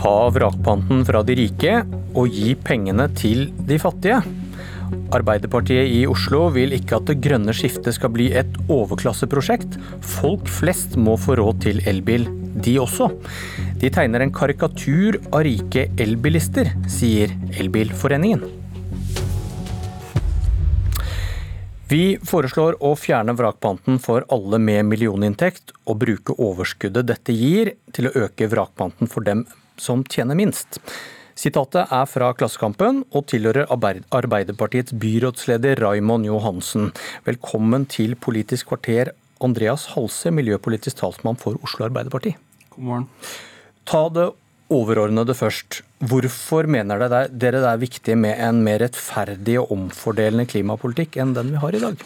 Ta 0.00 0.30
vrakpanten 0.32 1.02
fra 1.04 1.20
de 1.20 1.34
rike 1.36 1.72
og 2.16 2.32
gi 2.32 2.54
pengene 2.56 3.04
til 3.12 3.50
de 3.68 3.76
fattige. 3.76 4.22
Arbeiderpartiet 5.12 5.90
i 5.92 6.06
Oslo 6.08 6.46
vil 6.54 6.72
ikke 6.72 6.96
at 6.96 7.10
det 7.10 7.18
grønne 7.20 7.52
skiftet 7.52 7.98
skal 7.98 8.14
bli 8.14 8.30
et 8.32 8.56
overklasseprosjekt. 8.72 9.76
Folk 10.00 10.48
flest 10.48 10.96
må 10.96 11.18
få 11.20 11.36
råd 11.42 11.60
til 11.66 11.82
elbil, 11.84 12.24
de 12.64 12.78
også. 12.80 13.10
De 13.82 13.92
tegner 13.92 14.24
en 14.24 14.32
karikatur 14.32 15.20
av 15.34 15.44
rike 15.44 15.90
elbilister, 16.00 16.72
sier 16.88 17.36
Elbilforeningen. 17.60 18.48
Vi 21.92 22.04
foreslår 22.24 22.80
å 22.86 22.96
fjerne 22.96 23.36
vrakpanten 23.36 24.00
for 24.00 24.24
alle 24.32 24.62
med 24.62 24.86
millioninntekt, 24.88 25.74
og 25.84 26.00
bruke 26.06 26.40
overskuddet 26.40 27.08
dette 27.12 27.36
gir 27.36 27.74
til 27.92 28.08
å 28.08 28.18
øke 28.24 28.48
vrakpanten 28.48 29.10
for 29.10 29.28
dem 29.28 29.44
som 29.80 30.04
tjener 30.04 30.38
minst. 30.38 30.78
Sitatet 31.40 31.88
er 31.88 32.08
fra 32.10 32.34
Klassekampen 32.36 33.00
og 33.16 33.24
tilhører 33.32 33.70
Arbeiderpartiets 33.72 34.92
byrådsleder 35.00 35.80
Raimond 35.80 36.28
Johansen. 36.28 36.90
Velkommen 37.24 37.86
til 37.88 38.12
Politisk 38.20 38.68
kvarter, 38.74 39.14
Andreas 39.40 39.86
Halse, 39.94 40.34
miljøpolitisk 40.36 41.00
talsmann 41.00 41.40
for 41.40 41.56
Oslo 41.64 41.88
Arbeiderparti. 41.88 42.34
God 42.74 42.84
morgen. 42.90 43.08
Ta 43.88 44.04
det 44.12 44.28
overordnede 44.70 45.34
først. 45.34 45.80
Hvorfor 46.10 46.68
mener 46.68 47.00
dere 47.00 47.24
det 47.32 47.54
er 47.56 47.80
viktig 47.80 48.18
med 48.20 48.36
en 48.36 48.60
mer 48.66 48.84
rettferdig 48.84 49.56
og 49.62 49.72
omfordelende 49.74 50.46
klimapolitikk 50.50 51.16
enn 51.24 51.32
den 51.36 51.54
vi 51.54 51.62
har 51.64 51.76
i 51.76 51.82
dag? 51.88 52.04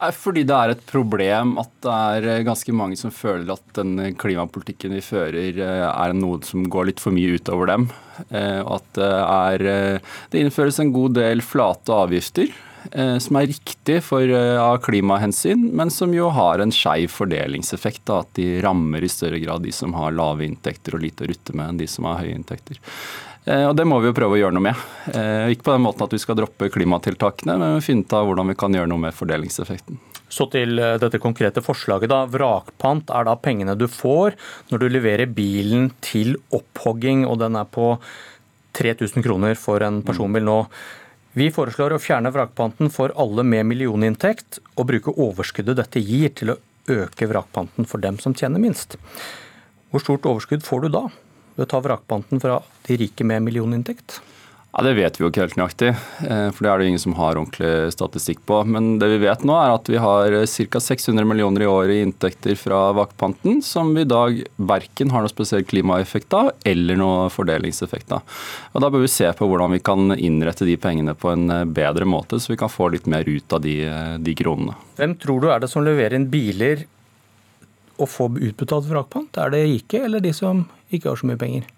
Fordi 0.00 0.46
det 0.48 0.56
er 0.56 0.72
et 0.72 0.84
problem 0.88 1.58
at 1.60 1.72
det 1.84 1.92
er 1.92 2.28
eh, 2.32 2.44
ganske 2.46 2.72
mange 2.72 2.96
som 2.96 3.12
føler 3.12 3.52
at 3.52 3.76
den 3.76 4.14
klimapolitikken 4.20 4.96
vi 4.96 5.02
fører 5.04 5.60
eh, 5.60 5.84
er 5.90 6.16
noe 6.16 6.40
som 6.46 6.64
går 6.72 6.88
litt 6.88 7.02
for 7.04 7.12
mye 7.12 7.36
utover 7.36 7.68
dem. 7.68 7.86
Eh, 8.30 8.62
at 8.64 8.88
det, 8.96 9.12
er, 9.12 10.00
det 10.32 10.40
innføres 10.40 10.80
en 10.80 10.94
god 10.96 11.18
del 11.20 11.44
flate 11.44 11.92
avgifter 11.92 12.52
som 12.90 13.36
er 13.36 13.50
riktig 13.50 13.98
for, 14.00 14.24
av 14.56 14.78
klimahensyn, 14.80 15.66
men 15.76 15.90
som 15.92 16.14
jo 16.16 16.30
har 16.32 16.62
en 16.64 16.70
skeiv 16.72 17.12
fordelingseffekt. 17.12 18.00
Da, 18.08 18.22
at 18.24 18.30
de 18.38 18.54
rammer 18.64 19.04
i 19.04 19.10
større 19.12 19.36
grad 19.42 19.66
de 19.68 19.74
som 19.76 19.92
har 19.98 20.16
lave 20.16 20.46
inntekter 20.46 20.96
og 20.96 21.04
lite 21.04 21.26
å 21.26 21.28
rutte 21.28 21.52
med, 21.52 21.74
enn 21.74 21.82
de 21.82 21.90
som 21.92 22.08
har 22.08 22.22
høye 22.22 22.38
inntekter. 22.38 22.80
Eh, 23.50 23.66
og 23.66 23.74
Det 23.76 23.86
må 23.88 23.98
vi 24.02 24.10
jo 24.10 24.16
prøve 24.16 24.36
å 24.36 24.40
gjøre 24.40 24.54
noe 24.54 24.68
med. 24.68 24.86
Eh, 25.10 25.50
ikke 25.54 25.66
på 25.66 25.74
den 25.74 25.84
måten 25.86 26.06
at 26.06 26.14
vi 26.14 26.20
skal 26.22 26.38
droppe 26.38 26.70
klimatiltakene, 26.70 27.56
men 27.58 27.82
finne 27.84 28.06
ut 28.06 28.14
av 28.14 28.28
hvordan 28.28 28.52
vi 28.52 28.58
kan 28.58 28.76
gjøre 28.76 28.90
noe 28.90 29.02
med 29.08 29.16
fordelingseffekten. 29.16 29.98
Så 30.30 30.46
til 30.52 30.78
eh, 30.78 30.98
dette 31.02 31.18
konkrete 31.22 31.64
forslaget. 31.64 32.12
da. 32.12 32.22
Vrakpant 32.30 33.10
er 33.10 33.26
da 33.26 33.34
pengene 33.34 33.74
du 33.78 33.88
får 33.90 34.38
når 34.70 34.82
du 34.82 34.88
leverer 34.88 35.34
bilen 35.34 35.90
til 36.04 36.36
opphogging, 36.54 37.26
og 37.26 37.40
den 37.42 37.58
er 37.58 37.66
på 37.66 37.96
3000 38.78 39.26
kroner 39.26 39.58
for 39.58 39.82
en 39.82 39.98
personbil 40.06 40.46
nå. 40.46 40.60
Vi 41.34 41.48
foreslår 41.54 41.94
å 41.94 42.02
fjerne 42.02 42.30
vrakpanten 42.34 42.90
for 42.90 43.14
alle 43.18 43.42
med 43.46 43.66
millioninntekt, 43.66 44.60
og 44.76 44.86
bruke 44.90 45.14
overskuddet 45.14 45.78
dette 45.78 46.02
gir 46.02 46.30
til 46.38 46.54
å 46.54 46.60
øke 46.90 47.26
vrakpanten 47.30 47.86
for 47.86 48.02
dem 48.02 48.18
som 48.22 48.34
tjener 48.34 48.62
minst. 48.62 48.96
Hvor 49.90 50.02
stort 50.02 50.26
overskudd 50.26 50.62
får 50.66 50.86
du 50.86 50.94
da? 50.94 51.04
Ved 51.56 51.66
å 51.66 51.70
ta 51.70 51.80
vrakpanten 51.84 52.42
fra 52.42 52.60
de 52.86 52.98
rike 53.00 53.26
med 53.26 53.46
millioninntekt? 53.46 54.20
Ja, 54.70 54.84
Det 54.84 54.92
vet 54.94 55.16
vi 55.18 55.24
jo 55.24 55.28
ikke 55.32 55.42
helt 55.42 55.56
nøyaktig, 55.58 55.88
eh, 56.30 56.48
for 56.54 56.62
det 56.62 56.70
er 56.70 56.78
det 56.78 56.86
ingen 56.92 57.02
som 57.02 57.16
har 57.18 57.34
ordentlig 57.34 57.90
statistikk 57.90 58.44
på. 58.46 58.60
Men 58.62 59.00
det 59.00 59.08
vi 59.10 59.18
vet 59.24 59.42
nå 59.42 59.56
er 59.58 59.74
at 59.74 59.88
vi 59.90 59.98
har 59.98 60.30
ca. 60.30 60.80
600 60.80 61.26
millioner 61.26 61.64
i 61.64 61.66
året 61.66 61.96
i 61.96 62.04
inntekter 62.04 62.54
fra 62.54 62.92
vakpanten, 62.94 63.58
som 63.66 63.90
vi 63.96 64.04
i 64.06 64.10
dag 64.10 64.38
verken 64.56 65.10
har 65.10 65.24
noe 65.24 65.32
spesiell 65.32 65.66
klimaeffekt 65.66 66.36
av 66.38 66.52
eller 66.64 67.00
noe 67.00 67.26
fordelingseffekt 67.34 68.14
av. 68.14 68.22
Og 68.72 68.80
Da 68.80 68.92
bør 68.94 69.02
vi 69.02 69.10
se 69.10 69.26
på 69.34 69.50
hvordan 69.50 69.74
vi 69.74 69.82
kan 69.82 70.14
innrette 70.14 70.64
de 70.64 70.78
pengene 70.78 71.16
på 71.18 71.32
en 71.34 71.50
eh, 71.50 71.64
bedre 71.66 72.06
måte, 72.06 72.38
så 72.38 72.54
vi 72.54 72.60
kan 72.62 72.70
få 72.70 72.92
litt 72.94 73.10
mer 73.10 73.26
ut 73.26 73.52
av 73.52 73.66
de, 73.66 73.74
eh, 73.90 74.16
de 74.22 74.34
kronene. 74.38 74.78
Hvem 74.96 75.18
tror 75.18 75.40
du 75.40 75.50
er 75.50 75.58
det 75.58 75.70
som 75.74 75.82
leverer 75.82 76.14
inn 76.14 76.30
biler 76.30 76.86
og 78.00 78.10
få 78.10 78.30
utbetalt 78.32 78.88
vrakpant? 78.90 79.36
Er 79.38 79.52
det 79.52 79.66
rike 79.68 80.00
eller 80.06 80.24
de 80.24 80.32
som 80.36 80.64
ikke 80.90 81.12
har 81.12 81.20
så 81.20 81.28
mye 81.30 81.40
penger? 81.40 81.68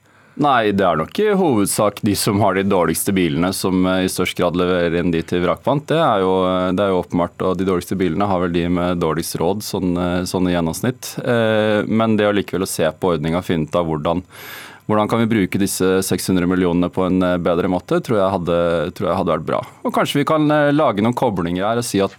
Nei, 0.41 0.73
det 0.73 0.85
er 0.87 0.97
nok 0.97 1.19
i 1.21 1.27
hovedsak 1.37 1.99
de 2.01 2.15
som 2.17 2.41
har 2.41 2.57
de 2.57 2.65
dårligste 2.65 3.13
bilene 3.13 3.51
som 3.53 3.85
eh, 3.85 4.07
i 4.07 4.11
størst 4.11 4.39
grad 4.39 4.57
leverer 4.57 4.97
inn 5.03 5.13
de 5.13 5.21
til 5.29 5.43
vrakpant. 5.45 5.85
Det 5.91 5.99
er 6.01 6.25
jo, 6.25 6.33
det 6.73 6.81
er 6.81 6.93
jo 6.93 7.01
åpenbart, 7.03 7.45
og 7.45 7.59
de 7.61 7.69
dårligste 7.69 7.99
bilene 8.01 8.29
har 8.31 8.41
vel 8.41 8.55
de 8.55 8.65
med 8.73 9.03
dårligst 9.03 9.37
råd, 9.43 9.65
sånn, 9.67 9.93
eh, 10.01 10.19
sånn 10.29 10.49
i 10.49 10.55
gjennomsnitt. 10.55 11.15
Eh, 11.21 11.85
men 11.85 12.17
det 12.17 12.31
å 12.31 12.35
likevel 12.37 12.65
se 12.71 12.89
på 12.97 13.13
ordninga, 13.13 13.45
finne 13.45 13.69
ut 13.69 13.81
av 13.81 13.89
hvordan 13.91 14.25
hvordan 14.91 15.07
kan 15.09 15.21
vi 15.23 15.29
bruke 15.31 15.61
disse 15.63 15.87
600 16.03 16.49
millionene 16.51 16.89
på 16.93 17.05
en 17.07 17.23
bedre 17.41 17.69
måte, 17.71 18.01
tror 18.03 18.19
jeg 18.19 18.33
hadde, 18.35 18.57
tror 18.99 19.09
jeg 19.09 19.19
hadde 19.21 19.31
vært 19.31 19.47
bra. 19.47 19.61
Og 19.87 19.95
Kanskje 19.95 20.19
vi 20.19 20.27
kan 20.29 20.51
lage 20.75 21.05
noen 21.05 21.15
koblinger 21.17 21.69
her 21.69 21.81
og 21.81 21.87
si 21.87 22.01
at 22.03 22.19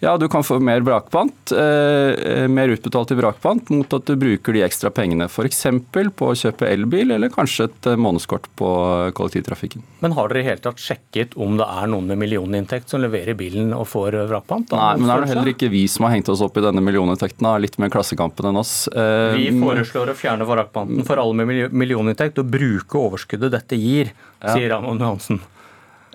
ja, 0.00 0.16
du 0.16 0.28
kan 0.28 0.44
få 0.44 0.56
mer 0.60 0.80
vrakpant, 0.80 1.52
eh, 1.52 2.48
mer 2.48 2.68
utbetalt 2.72 3.10
i 3.12 3.16
vrakpant 3.18 3.68
mot 3.68 3.92
at 3.92 4.06
du 4.08 4.16
bruker 4.16 4.56
de 4.56 4.62
ekstra 4.64 4.88
pengene 4.96 5.26
f.eks. 5.28 5.66
på 5.92 6.28
å 6.30 6.36
kjøpe 6.40 6.68
elbil, 6.70 7.12
eller 7.12 7.28
kanskje 7.28 7.66
et 7.68 7.88
eh, 7.92 7.98
månedskort 8.00 8.48
på 8.56 8.70
kollektivtrafikken. 9.18 9.84
Men 10.00 10.16
har 10.16 10.32
dere 10.32 10.40
i 10.40 10.48
hele 10.48 10.64
tatt 10.64 10.80
sjekket 10.80 11.36
om 11.36 11.60
det 11.60 11.68
er 11.68 11.92
noen 11.92 12.08
med 12.08 12.22
millioninntekt 12.24 12.88
som 12.88 13.04
leverer 13.04 13.36
bilen 13.36 13.74
og 13.76 13.84
får 13.92 14.16
vrakpant? 14.32 14.72
Nei, 14.72 14.88
men 14.96 15.04
det 15.04 15.18
er 15.18 15.26
det 15.26 15.32
heller 15.34 15.52
ikke 15.52 15.72
vi 15.76 15.84
som 15.92 16.08
har 16.08 16.16
hengt 16.16 16.32
oss 16.32 16.40
opp 16.48 16.56
i 16.56 16.64
denne 16.64 16.80
millioninntekten, 16.84 17.52
litt 17.60 17.76
mer 17.76 17.92
Klassekampen 17.92 18.48
enn 18.48 18.60
oss. 18.64 18.74
Eh, 18.88 19.36
vi 19.36 19.50
foreslår 19.52 20.14
å 20.14 20.16
fjerne 20.16 20.48
vrakpanten 20.48 21.04
for 21.04 21.20
alle 21.20 21.44
med 21.44 21.76
millioninntekt 21.76 22.40
og 22.40 22.48
bruke 22.48 23.04
overskuddet 23.04 23.52
dette 23.52 23.76
gir, 23.76 24.14
sier 24.40 24.70
Ramon 24.72 25.02
Johansen. 25.02 25.44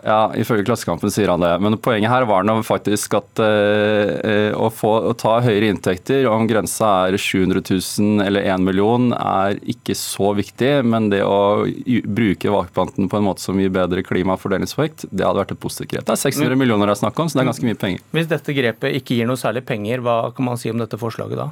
Ja, 0.06 0.30
ifølge 0.38 0.68
Klassekampen 0.68 1.10
sier 1.10 1.32
han 1.34 1.42
det. 1.42 1.52
Men 1.66 1.80
poenget 1.82 2.12
her 2.14 2.28
var 2.30 2.46
nå 2.46 2.60
faktisk 2.66 3.16
at 3.18 3.42
uh, 3.42 4.54
å, 4.54 4.70
få, 4.70 4.92
å, 5.10 5.16
ta 5.18 5.40
høyere 5.42 5.72
inntekter, 5.74 6.28
om 6.30 6.46
grensa 6.50 6.92
er 7.08 7.18
700 7.18 7.64
000 7.66 8.22
eller 8.28 8.46
1 8.54 8.68
million, 8.68 9.10
er 9.18 9.58
ikke 9.66 9.98
så 9.98 10.36
viktig. 10.38 10.72
Men 10.86 11.10
det 11.14 11.24
å 11.26 11.66
bruke 12.06 12.54
valgpanten 12.54 13.10
på 13.10 13.18
en 13.18 13.26
måte 13.26 13.42
som 13.42 13.58
gir 13.60 13.74
bedre 13.74 14.06
klima- 14.06 14.38
og 14.38 14.44
fordelingseffekt, 14.46 15.08
det 15.10 15.26
hadde 15.26 15.42
vært 15.42 15.58
et 15.58 15.64
positivt 15.66 15.96
grep. 15.96 16.06
Det 16.06 16.14
er 16.14 16.24
600 16.28 16.62
millioner 16.62 16.92
det 16.92 17.00
er 17.00 17.02
snakk 17.02 17.26
om, 17.26 17.32
så 17.32 17.40
det 17.40 17.48
er 17.48 17.52
ganske 17.56 17.70
mye 17.72 17.82
penger. 17.82 18.06
Hvis 18.14 18.30
dette 18.30 18.60
grepet 18.62 19.02
ikke 19.02 19.18
gir 19.18 19.30
noe 19.30 19.42
særlig 19.42 19.66
penger, 19.66 20.06
hva 20.06 20.20
kan 20.38 20.52
man 20.52 20.62
si 20.62 20.70
om 20.70 20.82
dette 20.82 21.02
forslaget 21.02 21.42
da? 21.42 21.50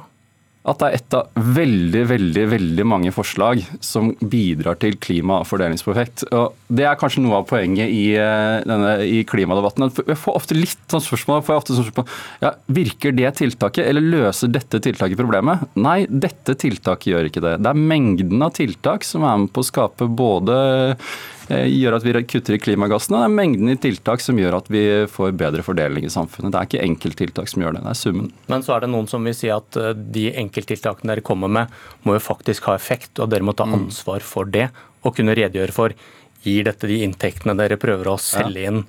At 0.64 0.80
det 0.80 0.86
er 0.86 0.94
et 0.96 1.14
av 1.18 1.42
veldig 1.56 2.02
veldig, 2.08 2.44
veldig 2.54 2.84
mange 2.88 3.12
forslag 3.12 3.60
som 3.84 4.12
bidrar 4.16 4.78
til 4.80 4.96
klima- 4.96 5.42
og 5.42 5.48
fordelingsprofekt. 5.50 6.24
Og 6.32 6.54
Det 6.74 6.86
er 6.88 6.96
kanskje 6.96 7.22
noe 7.22 7.42
av 7.42 7.46
poenget 7.46 7.90
i, 7.92 8.16
eh, 8.16 8.62
denne, 8.64 9.04
i 9.04 9.24
klimadebatten. 9.24 9.92
Jeg 10.06 10.16
får 10.16 10.34
ofte 10.34 10.56
litt 10.56 10.88
sånn 10.88 11.04
spørsmål, 11.04 11.44
får 11.44 11.52
jeg 11.52 11.62
ofte 11.62 11.76
sånn 11.76 11.90
spørsmål 11.90 12.08
ja, 12.40 12.52
Virker 12.68 13.12
det 13.14 13.34
tiltaket, 13.36 13.86
eller 13.86 14.00
løser 14.00 14.50
dette 14.50 14.80
tiltaket 14.80 15.20
problemet? 15.20 15.68
Nei, 15.76 16.06
dette 16.06 16.56
tiltaket 16.56 17.12
gjør 17.12 17.28
ikke 17.28 17.44
det. 17.44 17.62
Det 17.62 17.70
er 17.70 17.84
mengden 17.94 18.42
av 18.42 18.54
tiltak 18.56 19.04
som 19.04 19.22
er 19.22 19.36
med 19.36 19.52
på 19.52 19.60
å 19.60 19.68
skape 19.68 20.08
både 20.08 21.06
gjør 21.48 21.96
at 21.98 22.04
vi 22.06 22.14
kutter 22.24 22.56
i 22.56 22.60
klimagassene. 22.62 23.18
Det 23.20 23.28
er 23.28 23.36
mengden 23.36 23.72
i 23.72 23.76
tiltak 23.80 24.22
som 24.24 24.38
gjør 24.40 24.58
at 24.60 24.70
vi 24.72 24.84
får 25.10 25.34
bedre 25.36 25.64
fordeling 25.66 26.06
i 26.06 26.12
samfunnet. 26.12 26.52
Det 26.54 26.60
er 26.60 26.70
ikke 26.70 26.84
enkelttiltak 26.86 27.50
som 27.50 27.64
gjør 27.64 27.76
det, 27.76 27.84
det 27.84 27.92
er 27.92 28.00
summen. 28.00 28.32
Men 28.52 28.64
så 28.64 28.76
er 28.76 28.84
det 28.84 28.90
noen 28.94 29.08
som 29.10 29.24
vil 29.26 29.36
si 29.36 29.52
at 29.52 29.78
eh, 29.80 29.92
de 29.92 30.30
enkelttiltakene 30.44 31.12
dere 31.12 31.26
kommer 31.26 31.52
med, 31.52 31.72
må 32.08 32.16
jo 32.16 32.24
faktisk 32.24 32.70
ha 32.70 32.78
effekt, 32.78 33.18
og 33.18 33.32
dere 33.32 33.46
må 33.46 33.56
ta 33.56 33.68
mm. 33.68 33.78
ansvar 33.82 34.24
for 34.24 34.48
det 34.48 34.70
og 35.04 35.16
kunne 35.18 35.36
redegjøre 35.36 35.76
for 35.76 35.96
gir 36.44 36.66
dette 36.66 36.88
de 36.88 37.02
inntektene 37.04 37.56
dere 37.56 37.80
prøver 37.80 38.08
å 38.08 38.20
selge 38.20 38.68
inn 38.68 38.84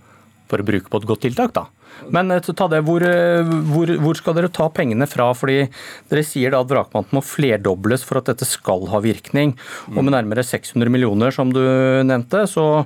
for 0.50 0.62
å 0.62 0.68
bruke 0.68 0.92
på 0.92 1.02
et 1.02 1.10
godt 1.10 1.26
tiltak. 1.26 1.56
da. 1.56 1.68
Men 2.14 2.34
eh, 2.34 2.42
ta 2.44 2.68
det, 2.72 2.82
hvor, 2.88 3.04
eh, 3.06 3.54
hvor, 3.72 3.92
hvor, 4.02 4.20
skal 4.20 4.38
dere 4.38 4.52
ta 4.54 4.68
pengene 4.74 5.08
fra? 5.10 5.30
Fordi 5.38 5.66
Dere 6.12 6.26
sier 6.28 6.54
da 6.54 6.62
at 6.64 6.72
vrakpanten 6.72 7.18
må 7.18 7.24
flerdobles 7.26 8.06
for 8.06 8.20
at 8.20 8.32
dette 8.32 8.48
skal 8.48 8.88
ha 8.92 9.02
virkning. 9.04 9.56
Og 9.94 10.02
med 10.02 10.14
nærmere 10.16 10.46
600 10.46 10.92
millioner, 10.92 11.34
som 11.36 11.54
du 11.54 11.62
nevnte, 12.06 12.46
så 12.52 12.86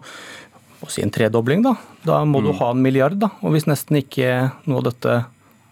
si 0.90 1.04
en 1.04 1.12
tredobling, 1.12 1.64
da. 1.66 1.76
Da 2.08 2.22
må 2.24 2.40
mm. 2.40 2.46
du 2.48 2.54
ha 2.62 2.72
en 2.72 2.84
milliard. 2.84 3.20
da. 3.20 3.34
Og 3.44 3.56
hvis 3.56 3.68
nesten 3.70 4.00
ikke 4.00 4.50
noe 4.70 4.82
av 4.82 4.90
dette 4.92 5.20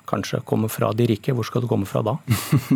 kanskje 0.07 0.39
kommer 0.48 0.71
fra 0.71 0.89
de 0.95 1.07
rike, 1.12 1.33
hvor 1.36 1.45
skal 1.48 1.63
det 1.63 1.69
komme 1.71 1.88
fra 1.89 2.01
da? 2.06 2.15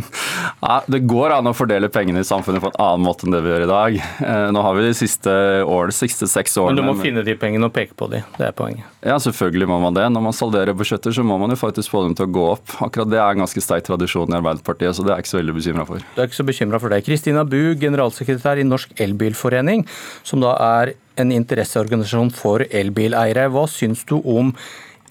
ja, 0.66 0.82
det 0.92 1.02
går 1.10 1.38
an 1.38 1.50
å 1.50 1.56
fordele 1.56 1.90
pengene 1.94 2.24
i 2.24 2.28
samfunnet 2.28 2.64
på 2.64 2.72
en 2.72 2.80
annen 2.84 3.06
måte 3.06 3.28
enn 3.28 3.36
det 3.36 3.42
vi 3.46 3.54
gjør 3.54 3.66
i 3.66 3.70
dag. 3.72 3.98
Eh, 4.28 4.48
nå 4.56 4.64
har 4.66 4.78
vi 4.78 4.86
de 4.86 4.94
siste 4.98 5.34
årene, 5.64 5.96
siste 5.96 6.30
seks 6.30 6.58
årene 6.62 6.78
Men 6.78 6.82
du 6.82 6.90
må 6.92 6.96
finne 7.02 7.26
de 7.28 7.36
pengene 7.40 7.70
og 7.70 7.76
peke 7.76 7.98
på 7.98 8.10
de, 8.12 8.24
det 8.38 8.50
er 8.50 8.56
poenget? 8.58 8.88
Ja, 9.02 9.18
selvfølgelig 9.24 9.70
må 9.72 9.80
man 9.82 9.98
det. 9.98 10.06
Når 10.14 10.26
man 10.28 10.36
salderer 10.38 10.78
budsjetter, 10.78 11.16
så 11.16 11.26
må 11.26 11.40
man 11.42 11.54
jo 11.54 11.60
faktisk 11.60 11.94
få 11.94 12.04
dem 12.06 12.18
til 12.18 12.28
å 12.28 12.34
gå 12.36 12.48
opp. 12.54 12.76
Akkurat 12.86 13.10
det 13.10 13.22
er 13.22 13.34
en 13.34 13.44
ganske 13.46 13.64
sterk 13.64 13.88
tradisjon 13.88 14.30
i 14.30 14.38
Arbeiderpartiet, 14.38 14.94
så 14.98 15.06
det 15.06 15.14
er 15.14 15.22
jeg 15.22 15.26
ikke 15.26 15.34
så 15.34 15.42
veldig 15.42 15.58
bekymra 15.58 15.88
for. 15.88 16.06
Du 16.16 16.22
er 16.22 16.30
ikke 16.30 16.42
så 16.42 16.48
bekymra 16.48 16.82
for 16.84 16.94
det. 16.94 17.02
Kristina 17.08 17.46
Bu, 17.48 17.60
generalsekretær 17.82 18.62
i 18.62 18.68
Norsk 18.68 18.94
Elbilforening, 19.02 19.88
som 20.28 20.44
da 20.44 20.54
er 20.78 20.96
en 21.22 21.34
interesseorganisasjon 21.36 22.32
for 22.36 22.64
elbileiere. 22.70 23.50
Hva 23.52 23.66
syns 23.70 24.06
du 24.08 24.20
om 24.22 24.54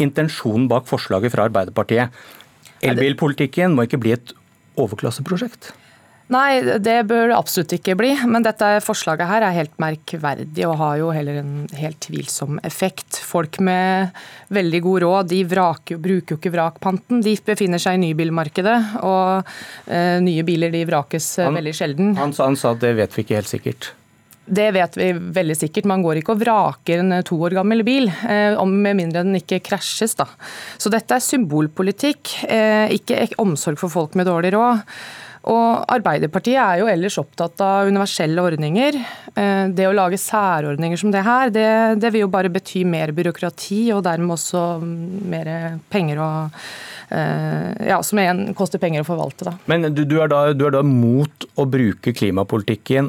intensjonen 0.02 0.69
bak 0.70 0.88
forslaget 0.91 1.35
fra 1.35 1.47
Arbeiderpartiet. 1.49 2.17
Elbilpolitikken 2.81 3.76
må 3.76 3.85
ikke 3.87 4.00
bli 4.00 4.17
et 4.17 4.35
overklasseprosjekt? 4.81 5.73
Nei, 6.31 6.61
det 6.79 7.08
bør 7.11 7.32
det 7.32 7.35
absolutt 7.35 7.73
ikke 7.75 7.97
bli. 7.99 8.12
Men 8.31 8.44
dette 8.47 8.69
forslaget 8.87 9.26
her 9.26 9.43
er 9.43 9.56
helt 9.56 9.75
merkverdig 9.82 10.67
og 10.69 10.76
har 10.79 11.00
jo 11.00 11.11
heller 11.14 11.41
en 11.41 11.55
helt 11.75 11.99
tvilsom 12.06 12.61
effekt. 12.67 13.19
Folk 13.26 13.58
med 13.67 14.14
veldig 14.55 14.82
god 14.87 15.02
råd 15.05 15.31
de 15.32 15.41
vraker, 15.50 15.99
bruker 16.03 16.37
jo 16.37 16.38
ikke 16.38 16.55
vrakpanten. 16.55 17.25
De 17.26 17.35
befinner 17.46 17.82
seg 17.82 17.99
i 17.99 18.05
nybilmarkedet, 18.05 18.79
og 19.03 19.50
eh, 19.91 20.20
nye 20.23 20.46
biler 20.46 20.70
de 20.75 20.85
vrakes 20.87 21.32
eh, 21.41 21.50
han, 21.50 21.58
veldig 21.58 21.75
sjelden. 21.82 22.14
Han, 22.20 22.37
han 22.38 22.58
sa 22.58 22.76
at 22.76 22.85
det 22.87 22.94
vet 23.00 23.19
vi 23.19 23.26
ikke 23.26 23.41
helt 23.41 23.50
sikkert. 23.50 23.91
Det 24.50 24.67
vet 24.75 24.99
vi 24.99 25.12
veldig 25.14 25.56
sikkert. 25.61 25.88
Man 25.91 26.02
går 26.02 26.20
ikke 26.20 26.35
og 26.35 26.43
vraker 26.43 27.05
en 27.05 27.17
to 27.26 27.38
år 27.47 27.55
gammel 27.61 27.85
bil, 27.87 28.11
om 28.58 28.73
med 28.82 28.99
mindre 28.99 29.23
den 29.26 29.38
ikke 29.38 29.61
krasjes. 29.62 30.17
Da. 30.19 30.26
Så 30.81 30.91
dette 30.93 31.14
er 31.14 31.25
symbolpolitikk, 31.25 32.35
eh, 32.50 32.91
ikke 32.97 33.29
omsorg 33.43 33.79
for 33.79 33.93
folk 33.93 34.19
med 34.19 34.26
dårlig 34.26 34.55
råd. 34.56 34.87
Og 35.49 35.87
Arbeiderpartiet 35.88 36.61
er 36.61 36.82
jo 36.82 36.88
ellers 36.91 37.17
opptatt 37.20 37.62
av 37.64 37.88
universelle 37.88 38.43
ordninger. 38.44 38.99
Eh, 39.32 39.70
det 39.73 39.87
å 39.88 39.94
lage 39.97 40.20
særordninger 40.20 41.00
som 41.00 41.12
det 41.14 41.25
her, 41.25 41.53
det, 41.55 41.69
det 42.03 42.11
vil 42.12 42.26
jo 42.26 42.32
bare 42.32 42.53
bety 42.53 42.85
mer 42.85 43.14
byråkrati 43.17 43.87
og 43.96 44.05
dermed 44.05 44.37
også 44.37 44.64
mer 44.85 45.79
penger 45.93 46.20
og 46.20 46.61
eh, 47.08 47.88
ja, 47.88 48.03
som 48.05 48.20
igjen 48.20 48.50
koster 48.58 48.82
penger 48.82 49.06
å 49.06 49.08
forvalte. 49.08 49.49
Da. 49.49 49.56
Men 49.70 49.88
du, 49.94 50.05
du, 50.05 50.19
er 50.20 50.29
da, 50.29 50.50
du 50.53 50.67
er 50.69 50.76
da 50.76 50.85
mot 50.85 51.49
å 51.56 51.64
bruke 51.64 52.12
klimapolitikken 52.12 53.08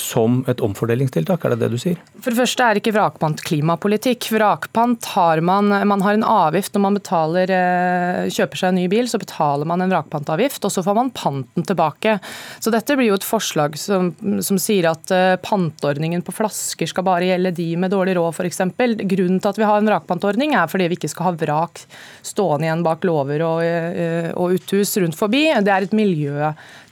som 0.00 0.42
et 0.50 0.60
omfordelingstiltak, 0.64 1.44
er 1.44 1.54
det 1.54 1.60
det 1.64 1.70
du 1.74 1.78
sier? 1.80 2.00
For 2.20 2.32
det 2.32 2.40
første 2.40 2.64
er 2.66 2.80
ikke 2.80 2.94
vrakpant 2.96 3.42
klimapolitikk. 3.46 4.28
Vrakpant 4.34 5.10
har 5.14 5.40
man 5.44 5.72
Man 5.88 6.02
har 6.04 6.14
en 6.14 6.24
avgift 6.26 6.74
når 6.74 6.82
man 6.84 6.98
betaler, 6.98 7.50
eh, 7.50 8.30
kjøper 8.32 8.60
seg 8.60 8.68
en 8.70 8.78
ny 8.80 8.86
bil, 8.92 9.08
så 9.08 9.18
betaler 9.20 9.66
man 9.68 9.82
en 9.82 9.92
vrakpantavgift, 9.92 10.64
og 10.64 10.72
så 10.72 10.84
får 10.84 10.96
man 10.96 11.10
panten 11.10 11.66
tilbake. 11.66 12.18
Så 12.60 12.72
dette 12.74 12.96
blir 12.96 13.10
jo 13.10 13.18
et 13.18 13.26
forslag 13.26 13.76
som, 13.80 14.12
som 14.42 14.60
sier 14.60 14.90
at 14.90 15.10
eh, 15.14 15.36
panteordningen 15.42 16.24
på 16.26 16.34
flasker 16.34 16.90
skal 16.90 17.06
bare 17.06 17.30
gjelde 17.30 17.54
de 17.56 17.68
med 17.80 17.92
dårlig 17.94 18.16
råd, 18.18 18.34
f.eks. 18.34 18.62
Grunnen 18.76 19.40
til 19.40 19.52
at 19.52 19.60
vi 19.60 19.68
har 19.68 19.80
en 19.80 19.90
vrakpantordning 19.90 20.56
er 20.56 20.70
fordi 20.70 20.90
vi 20.90 20.98
ikke 21.00 21.12
skal 21.12 21.30
ha 21.30 21.36
vrak 21.38 21.84
stående 22.26 22.68
igjen 22.68 22.84
bak 22.86 23.04
låver 23.06 23.44
og, 23.46 23.62
eh, 23.64 24.30
og 24.34 24.56
uthus 24.58 24.96
rundt 25.02 25.18
forbi. 25.18 25.46
Det 25.64 25.72
er 25.72 25.86
et 25.86 25.96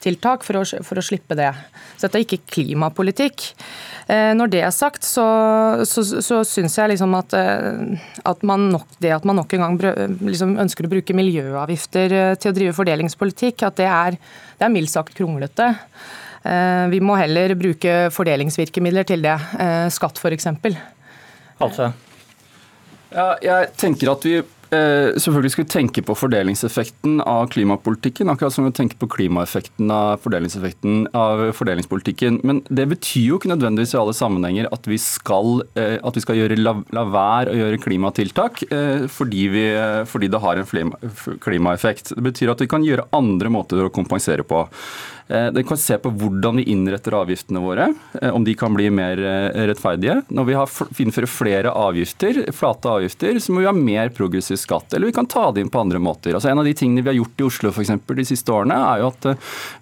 miljøtiltak 0.04 0.44
for 0.44 0.60
å, 0.60 0.64
for 0.84 0.98
å 0.98 1.04
slippe 1.04 1.34
det. 1.34 1.52
Så 1.96 2.06
dette 2.06 2.18
er 2.18 2.24
ikke 2.24 2.44
klimapolitikk. 2.50 3.54
Eh, 4.06 4.34
når 4.34 4.50
det 4.52 4.62
er 4.62 4.70
sagt, 4.70 5.04
så, 5.04 5.84
så, 5.84 6.02
så 6.20 6.42
syns 6.44 6.76
jeg 6.78 6.92
liksom 6.92 7.14
at, 7.14 7.32
eh, 7.32 7.96
at 8.24 8.42
nok, 8.42 8.86
det 9.00 9.14
at 9.14 9.24
man 9.24 9.36
nok 9.36 9.52
en 9.54 9.64
gang 9.64 9.78
liksom 10.20 10.58
ønsker 10.58 10.86
å 10.86 10.92
bruke 10.92 11.16
miljøavgifter 11.16 12.12
eh, 12.12 12.34
til 12.36 12.52
å 12.52 12.54
drive 12.54 12.76
fordelingspolitikk, 12.76 13.64
at 13.64 13.76
det 13.76 13.88
er, 13.88 14.18
det 14.58 14.66
er 14.66 14.74
mildt 14.74 14.92
sagt 14.92 15.14
kronglete. 15.16 15.74
Vi 16.92 16.98
må 17.00 17.14
heller 17.16 17.54
bruke 17.56 18.10
fordelingsvirkemidler 18.12 19.06
til 19.08 19.22
det. 19.24 19.32
Skatt 19.94 20.18
f.eks. 20.20 20.50
Altså. 21.64 21.86
Ja, 23.08 23.30
jeg 23.40 23.70
tenker 23.80 24.10
at 24.12 24.26
vi 24.28 24.42
selvfølgelig 25.20 25.52
skal 25.54 25.64
vi 25.64 25.72
tenke 25.72 26.02
på 26.06 26.16
fordelingseffekten 26.18 27.20
av 27.24 27.48
klimapolitikken, 27.54 28.30
akkurat 28.32 28.54
som 28.54 28.66
vi 28.66 28.72
tenker 28.76 28.98
på 29.00 29.08
klimaeffekten 29.14 29.92
av 29.92 30.22
fordelingseffekten 30.24 31.08
av 31.16 31.44
fordelingspolitikken. 31.56 32.40
Men 32.46 32.62
det 32.68 32.88
betyr 32.92 33.28
jo 33.28 33.38
ikke 33.40 33.52
nødvendigvis 33.52 33.94
i 33.94 34.00
alle 34.00 34.16
sammenhenger 34.16 34.70
at 34.74 34.88
vi 34.90 34.98
skal, 35.02 35.64
eh, 35.78 35.96
at 36.02 36.18
vi 36.18 36.24
skal 36.24 36.40
gjøre, 36.40 36.60
la, 36.60 36.76
la, 36.96 37.06
være 37.14 37.54
å 37.54 37.58
gjøre 37.62 37.82
klimatiltak 37.84 38.64
eh, 38.70 39.08
fordi, 39.10 39.48
vi, 39.54 39.64
fordi 40.10 40.30
det 40.32 40.42
har 40.44 40.60
en 40.60 40.94
klimaeffekt. 41.44 42.14
Det 42.16 42.28
betyr 42.30 42.54
at 42.54 42.64
vi 42.64 42.70
kan 42.70 42.86
gjøre 42.86 43.08
andre 43.16 43.52
måter 43.52 43.84
å 43.84 43.92
kompensere 43.94 44.46
på. 44.46 44.66
Vi 45.26 45.62
kan 45.64 45.78
se 45.80 45.96
på 45.96 46.10
hvordan 46.12 46.58
vi 46.60 46.66
innretter 46.68 47.14
avgiftene 47.16 47.62
våre, 47.64 47.86
eh, 48.20 48.28
om 48.28 48.44
de 48.44 48.54
kan 48.54 48.74
bli 48.76 48.90
mer 48.92 49.18
eh, 49.18 49.64
rettferdige. 49.70 50.18
Når 50.28 50.48
vi 50.50 51.04
innfører 51.06 51.30
flere 51.30 51.72
avgifter, 51.72 52.42
flate 52.52 52.90
avgifter, 52.90 53.40
så 53.40 53.54
må 53.54 53.62
vi 53.62 53.70
ha 53.70 53.72
mer 53.72 54.12
progressiv 54.12 54.60
skatt. 54.64 54.94
Eller 54.94 55.10
vi 55.10 55.16
kan 55.16 55.28
ta 55.30 55.50
det 55.52 55.64
inn 55.64 55.72
på 55.72 55.82
andre 55.82 56.00
måter. 56.02 56.34
Altså 56.34 56.50
En 56.50 56.62
av 56.62 56.68
de 56.68 56.74
tingene 56.76 57.04
vi 57.04 57.12
har 57.12 57.20
gjort 57.20 57.40
i 57.40 57.48
Oslo 57.48 57.72
for 57.74 57.84
eksempel, 57.84 58.18
de 58.18 58.26
siste 58.28 58.52
årene, 58.54 58.80
er 58.94 59.04
jo 59.04 59.12
at 59.12 59.28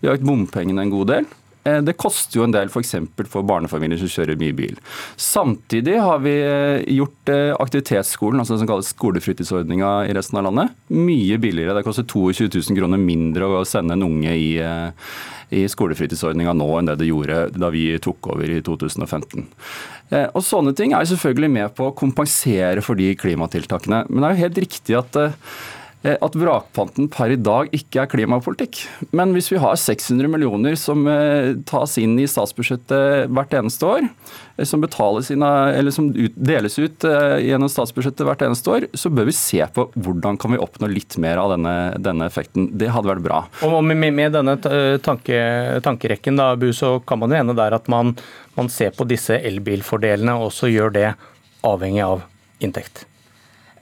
vi 0.02 0.11
har 0.11 0.19
økt 0.19 0.26
bompengene 0.29 0.84
en 0.84 0.93
god 0.93 1.14
del. 1.14 1.31
Det 1.62 1.94
koster 1.94 2.41
jo 2.41 2.47
en 2.47 2.55
del 2.55 2.70
f.eks. 2.73 2.94
For, 3.14 3.29
for 3.31 3.47
barnefamilier 3.47 4.00
som 4.00 4.11
kjører 4.11 4.38
mye 4.41 4.55
bil. 4.56 4.81
Samtidig 5.20 5.94
har 6.03 6.23
vi 6.25 6.32
gjort 6.97 7.31
aktivitetsskolen, 7.32 8.43
altså 8.43 8.56
det 8.56 8.64
som 8.64 8.70
kalles 8.73 8.91
skolefritidsordninga 8.97 9.93
i 10.11 10.17
resten 10.17 10.41
av 10.41 10.49
landet, 10.49 10.75
mye 10.91 11.38
billigere. 11.43 11.76
Det 11.79 11.85
koster 11.87 12.09
22 12.09 12.50
000 12.50 12.81
kroner 12.81 13.03
mindre 13.03 13.47
å 13.61 13.62
sende 13.69 13.94
en 13.94 14.09
unge 14.09 14.35
i 14.35 14.50
i 15.53 15.67
skolefritidsordninga 15.69 16.55
nå 16.56 16.69
enn 16.79 16.88
det 16.88 16.99
det 17.03 17.11
gjorde 17.11 17.44
da 17.53 17.69
vi 17.73 17.85
tok 18.03 18.31
over 18.35 18.49
i 18.49 18.62
2015. 18.64 19.44
Eh, 20.12 20.26
og 20.32 20.44
Sånne 20.47 20.75
ting 20.76 20.94
er 20.97 21.09
selvfølgelig 21.09 21.53
med 21.53 21.76
på 21.76 21.91
å 21.91 21.97
kompensere 21.97 22.85
for 22.85 22.99
de 22.99 23.12
klimatiltakene. 23.19 24.05
Men 24.09 24.23
det 24.23 24.29
er 24.29 24.37
jo 24.37 24.44
helt 24.47 24.61
riktig 24.64 24.99
at 24.99 25.20
eh, 25.20 25.37
Eh, 25.37 25.81
at 26.02 26.37
vrakpanten 26.38 27.06
per 27.12 27.31
i 27.31 27.38
dag 27.38 27.70
ikke 27.76 28.02
er 28.02 28.10
klimapolitikk. 28.10 28.81
Men 29.14 29.34
hvis 29.37 29.52
vi 29.52 29.60
har 29.62 29.78
600 29.78 30.31
millioner 30.31 30.75
som 30.78 31.04
eh, 31.10 31.52
tas 31.69 31.94
inn 32.02 32.16
i 32.19 32.26
statsbudsjettet 32.31 33.31
hvert 33.31 33.54
eneste 33.58 33.87
år, 33.87 34.08
som 34.66 34.82
som, 34.82 34.82
inn, 35.32 35.90
som 35.94 36.10
deles 36.12 36.78
ut 36.78 37.06
gjennom 37.40 37.70
statsbudsjettet 37.72 38.26
hvert 38.26 38.43
eneste 38.44 38.72
år, 38.75 38.87
så 38.94 39.10
bør 39.14 39.31
vi 39.31 39.37
se 39.37 39.62
på 39.75 39.87
hvordan 39.94 40.37
kan 40.40 40.52
vi 40.52 40.60
oppnå 40.60 40.90
litt 40.93 41.16
mer 41.22 41.40
av 41.40 41.54
denne, 41.54 41.75
denne 42.02 42.28
effekten. 42.28 42.69
Det 42.78 42.90
hadde 42.93 43.10
vært 43.12 43.25
bra. 43.25 43.40
Og 43.66 43.78
med, 43.87 44.02
med 44.12 44.34
denne 44.37 44.58
tanke, 45.02 45.38
tankerekken 45.87 46.38
da, 46.40 46.52
Bu, 46.58 46.70
så 46.76 46.99
kan 47.06 47.22
man 47.22 47.32
jo 47.32 47.40
ene 47.40 47.56
der 47.58 47.78
at 47.78 47.88
man, 47.93 48.14
man 48.58 48.70
ser 48.72 48.93
på 48.96 49.08
disse 49.08 49.38
elbilfordelene 49.40 50.37
og 50.38 50.50
også 50.50 50.70
gjør 50.72 50.94
det 50.99 51.08
avhengig 51.66 52.04
av 52.04 52.26
inntekt. 52.62 53.06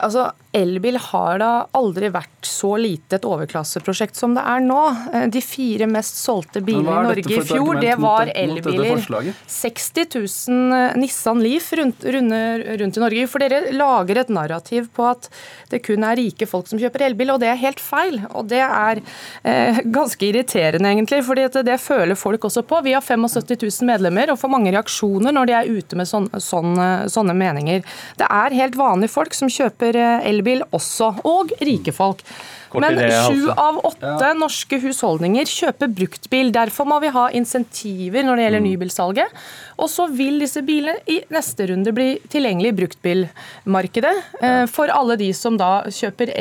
Altså, 0.01 0.31
Elbil 0.51 0.97
har 0.99 1.39
da 1.39 1.51
aldri 1.77 2.09
vært 2.11 2.43
så 2.47 2.73
lite 2.79 3.15
et 3.15 3.25
overklasseprosjekt 3.27 4.17
som 4.19 4.33
det 4.35 4.43
er 4.43 4.63
nå. 4.65 4.79
Eh, 5.13 5.27
de 5.31 5.39
fire 5.43 5.87
mest 5.87 6.17
solgte 6.19 6.59
bilene 6.65 6.91
i 6.91 7.05
Norge 7.07 7.37
i 7.37 7.43
fjor, 7.47 7.79
det 7.79 7.93
var 8.01 8.31
elbiler. 8.35 8.99
60 9.47 10.09
000 10.17 10.75
eh, 10.75 10.97
Nissan 10.99 11.39
Leaf 11.43 11.69
rundt, 11.79 12.03
rundt, 12.03 12.97
i 12.99 13.03
Norge. 13.03 13.27
For 13.31 13.43
dere 13.43 13.71
lager 13.71 14.19
et 14.23 14.33
narrativ 14.33 14.89
på 14.95 15.07
at 15.07 15.29
det 15.71 15.79
kun 15.85 16.03
er 16.03 16.19
rike 16.19 16.49
folk 16.49 16.67
som 16.67 16.81
kjøper 16.81 17.07
elbil, 17.07 17.31
og 17.35 17.39
det 17.43 17.53
er 17.53 17.61
helt 17.61 17.79
feil. 17.79 18.19
Og 18.35 18.51
det 18.51 18.61
er 18.65 18.99
eh, 19.47 19.79
ganske 19.87 20.27
irriterende, 20.27 20.91
egentlig, 20.91 21.21
for 21.27 21.39
det, 21.39 21.63
det 21.63 21.79
føler 21.79 22.19
folk 22.19 22.49
også 22.49 22.65
på. 22.67 22.81
Vi 22.83 22.97
har 22.97 23.05
75 23.05 23.55
000 23.55 23.87
medlemmer 23.87 24.35
og 24.35 24.41
får 24.43 24.51
mange 24.51 24.75
reaksjoner 24.75 25.31
når 25.31 25.47
de 25.47 25.57
er 25.61 25.71
ute 25.79 25.99
med 25.99 26.11
sånne, 26.11 26.43
sånne, 26.43 26.91
sånne 27.13 27.39
meninger. 27.39 27.87
Det 28.19 28.27
er 28.27 28.59
helt 28.59 28.75
vanlige 28.75 29.15
folk 29.15 29.37
som 29.37 29.47
kjøper 29.51 29.95
elbil 29.95 30.40
elbil 30.41 30.65
også, 30.75 31.13
og 31.23 31.53
rike 31.61 31.93
folk. 31.95 32.25
Men 32.79 32.95
sju 33.27 33.49
av 33.51 33.81
åtte 33.83 34.29
norske 34.39 34.79
husholdninger 34.79 35.49
kjøper 35.49 35.91
bruktbil. 35.91 36.53
Derfor 36.55 36.87
må 36.87 37.01
vi 37.03 37.11
ha 37.11 37.25
insentiver 37.35 38.23
når 38.23 38.39
det 38.39 38.45
gjelder 38.45 38.63
mm. 38.63 38.69
nybilsalget. 38.69 39.41
Og 39.81 39.89
så 39.89 40.05
vil 40.13 40.37
disse 40.41 40.61
bilene 40.65 40.99
i 41.09 41.19
neste 41.33 41.65
runde 41.71 41.93
bli 41.95 42.09
tilgjengelig 42.31 42.71
i 42.71 42.77
bruktbilmarkedet 42.81 44.15
eh, 44.41 44.65
for 44.69 44.93
alle 44.93 45.17
de 45.17 45.31
som 45.33 45.57
da 45.57 45.71
kjøper 45.89 46.33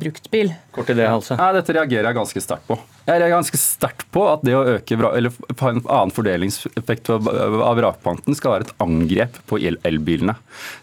bruktbil. 0.00 0.54
Kort 0.72 0.92
idé, 0.94 1.04
Halse. 1.08 1.36
Ja, 1.36 1.50
dette 1.56 1.76
reagerer 1.76 2.08
jeg 2.10 2.18
ganske 2.22 2.44
sterkt 2.44 2.68
på. 2.70 2.78
Jeg 3.08 3.22
er 3.24 3.30
ganske 3.32 3.56
sterkt 3.56 4.04
på 4.12 4.22
at 4.28 4.42
det 4.44 4.52
å 4.52 4.64
øke 4.74 4.96
eller 4.98 5.32
ha 5.32 5.70
en 5.72 5.78
annen 5.80 6.10
fordelingseffekt 6.12 7.08
av 7.14 7.78
vrakpanten 7.78 8.36
skal 8.36 8.52
være 8.52 8.66
et 8.66 8.82
angrep 8.84 9.38
på 9.48 9.56
elbilene. 9.64 10.34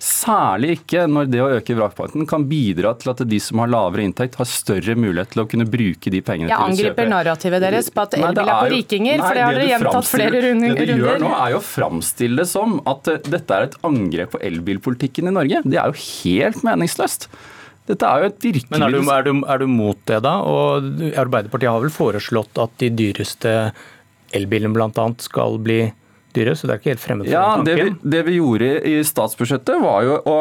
Særlig 0.01 0.79
ikke 0.79 1.03
når 1.09 1.29
det 1.29 1.43
å 1.43 1.49
øke 1.59 1.77
vrakpanten 1.77 2.25
kan 2.29 2.47
bidra 2.49 2.95
til 2.97 3.13
at 3.13 3.21
de 3.29 3.39
som 3.41 3.61
har 3.61 3.69
lavere 3.69 4.07
inntekt, 4.07 4.39
har 4.41 4.49
større 4.49 4.95
mulighet 4.97 5.35
til 5.35 5.43
å 5.43 5.47
kunne 5.51 5.67
bruke 5.69 6.13
de 6.13 6.23
pengene 6.25 6.49
jeg 6.49 6.57
til 6.57 6.63
å 6.63 6.65
kjøpe. 6.65 6.81
Jeg 6.81 6.89
angriper 6.89 7.11
narrativet 7.13 7.65
deres 7.65 7.91
på 7.93 8.05
at 8.07 8.17
elbil 8.17 8.41
er 8.41 8.57
på 8.57 8.73
rikinger, 8.73 9.21
nei, 9.21 9.27
for 9.27 9.37
det 9.37 9.45
har 9.45 9.59
dere 9.59 9.69
gjentatt 9.69 10.09
flere 10.09 10.43
runder. 10.47 10.75
Det 10.81 10.89
du 10.89 10.95
gjør 11.05 11.21
nå 11.21 11.31
er 11.37 11.53
jo 11.53 11.61
å 11.61 11.65
framstille 11.95 12.41
det 12.41 12.47
som 12.49 12.79
at 12.85 13.07
eh, 13.07 13.21
dette 13.23 13.55
er 13.55 13.67
et 13.67 13.77
angrep 13.87 14.35
på 14.35 14.41
elbilpolitikken 14.43 15.29
i 15.29 15.35
Norge. 15.35 15.61
Det 15.65 15.79
er 15.79 15.91
jo 15.91 15.99
helt 16.23 16.63
meningsløst. 16.63 17.29
Dette 17.85 18.05
er 18.05 18.23
jo 18.23 18.29
et 18.31 18.39
virkemiddel 18.41 18.79
Men 18.79 18.85
er 18.85 18.95
du, 18.95 19.11
er, 19.11 19.23
du, 19.27 19.45
er 19.45 19.59
du, 19.61 19.67
mot 19.69 19.97
det, 20.09 20.21
da? 20.25 20.39
Og 20.41 21.03
Arbeiderpartiet 21.21 21.69
har 21.69 21.83
vel 21.83 21.93
foreslått 21.93 22.57
at 22.57 22.73
de 22.81 22.89
dyreste 22.89 23.53
elbilene 24.35 24.73
bl.a. 24.73 25.07
skal 25.21 25.59
bli 25.61 25.83
dyre, 26.35 26.55
så 26.57 26.67
det 26.67 26.73
er 26.73 26.81
ikke 26.81 26.93
helt 26.95 27.03
fremmed 27.03 27.27
for 27.27 27.35
ja, 27.35 27.45
tanken? 27.55 27.67
Det 27.69 27.75
vi, 27.77 28.11
det 28.15 28.23
vi 28.27 28.37
gjorde 28.39 28.71
i 28.89 28.95
statsbudsjettet, 29.05 29.77
var 29.83 30.03
jo 30.03 30.17
å 30.27 30.39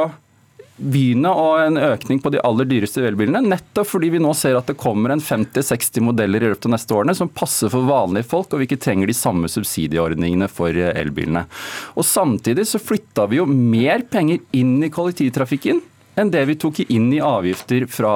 begynne 0.77 1.31
og 1.31 1.61
en 1.63 1.79
økning 1.79 2.19
på 2.23 2.33
de 2.35 2.41
aller 2.43 2.67
dyreste 2.67 3.05
elbilene, 3.07 3.45
nettopp 3.47 3.93
fordi 3.93 4.11
vi 4.15 4.23
nå 4.23 4.33
ser 4.37 4.59
at 4.59 4.71
det 4.71 4.79
kommer 4.81 5.15
en 5.15 5.23
50-60 5.23 6.03
modeller 6.03 6.43
i 6.43 6.51
løpet 6.51 6.67
av 6.69 6.75
neste 6.75 6.97
årene 6.97 7.15
som 7.15 7.31
passer 7.31 7.71
for 7.73 7.87
vanlige 7.87 8.29
folk, 8.33 8.51
og 8.51 8.63
vi 8.63 8.69
ikke 8.69 8.83
trenger 8.83 9.11
de 9.11 9.17
samme 9.17 9.51
subsidieordningene 9.51 10.51
for 10.51 10.75
elbilene. 10.75 11.47
Og 11.95 12.07
Samtidig 12.15 12.67
så 12.69 12.79
flytta 12.83 13.27
vi 13.31 13.41
jo 13.41 13.49
mer 13.49 14.05
penger 14.11 14.43
inn 14.55 14.77
i 14.85 14.91
kollektivtrafikken 14.93 15.83
enn 16.21 16.31
det 16.31 16.45
vi 16.47 16.57
tok 16.61 16.81
inn 16.85 17.09
i 17.15 17.23
avgifter 17.25 17.87
fra, 17.91 18.13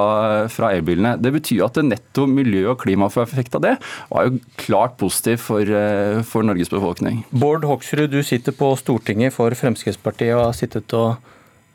fra 0.51 0.71
elbilene. 0.75 1.17
Det 1.19 1.33
betyr 1.35 1.65
at 1.65 1.79
det 1.79 1.87
netto 1.89 2.25
miljø- 2.29 2.69
og 2.71 2.79
klimaeffekt 2.83 3.57
av 3.59 3.65
det 3.65 3.73
var 4.11 4.27
jo 4.27 4.39
klart 4.61 4.95
positiv 5.01 5.41
for, 5.43 5.63
eh, 5.63 6.21
for 6.27 6.47
Norges 6.47 6.71
befolkning. 6.71 7.25
Bård 7.31 7.67
Hoksrud, 7.67 8.09
du 8.11 8.21
sitter 8.23 8.55
på 8.55 8.71
Stortinget 8.79 9.35
for 9.35 9.51
Fremskrittspartiet 9.51 10.37
og 10.37 10.47
har 10.47 10.55
sittet 10.57 10.95
og 10.95 11.17